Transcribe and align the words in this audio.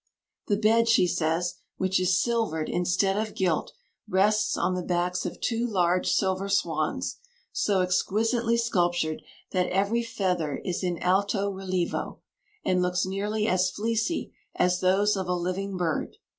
"The 0.47 0.57
bed," 0.57 0.89
she 0.89 1.05
says, 1.05 1.57
"which 1.77 1.99
is 1.99 2.19
silvered 2.19 2.69
instead 2.69 3.17
of 3.17 3.35
gilt, 3.35 3.71
rests 4.09 4.57
on 4.57 4.73
the 4.73 4.81
backs 4.81 5.27
of 5.27 5.39
two 5.39 5.67
large 5.67 6.11
silver 6.11 6.49
swans, 6.49 7.17
so 7.51 7.81
exquisitely 7.81 8.57
sculptured 8.57 9.21
that 9.51 9.67
every 9.69 10.01
feather 10.01 10.57
is 10.65 10.83
in 10.83 10.97
alto 11.03 11.51
relievo, 11.51 12.17
and 12.65 12.81
looks 12.81 13.05
nearly 13.05 13.47
as 13.47 13.69
fleecy 13.69 14.33
as 14.55 14.79
those 14.79 15.15
of 15.15 15.27
a 15.27 15.35
living 15.35 15.77
bird. 15.77 16.17